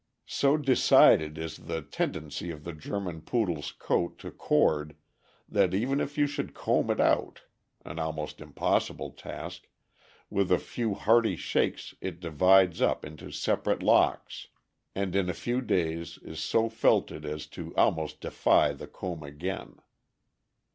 So 0.25 0.57
decided 0.57 1.37
is 1.37 1.57
the 1.57 1.83
tendency 1.83 2.49
of 2.49 2.63
the 2.63 2.73
German 2.73 3.21
Poodle's 3.21 3.71
coat 3.71 4.17
to 4.17 4.31
cord, 4.31 4.95
that 5.47 5.75
even 5.75 5.99
if 6.01 6.17
you 6.17 6.25
should 6.25 6.55
comb 6.55 6.89
it 6.89 6.99
out 6.99 7.43
(an 7.85 7.99
almost 7.99 8.41
impossible 8.41 9.11
task), 9.11 9.67
with 10.27 10.51
a 10.51 10.57
few 10.57 10.95
hearty 10.95 11.35
shakes 11.35 11.93
it 12.01 12.19
divides 12.19 12.81
up 12.81 13.01
THE 13.01 13.09
POODLE. 13.11 13.27
619 13.27 13.27
into 13.27 13.37
separate 13.37 13.83
locks, 13.83 14.47
and 14.95 15.15
in 15.15 15.29
a 15.29 15.35
few 15.35 15.61
days 15.61 16.17
is 16.23 16.39
so 16.39 16.67
felted 16.67 17.23
as 17.23 17.45
to 17.53 17.71
almost 17.75 18.21
defy 18.21 18.73
the 18.73 18.87
comb 18.87 19.21
again. 19.21 19.75